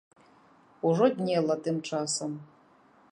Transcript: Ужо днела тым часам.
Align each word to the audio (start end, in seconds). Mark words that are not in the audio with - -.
Ужо 0.87 1.05
днела 1.19 1.55
тым 1.67 1.77
часам. 1.91 2.33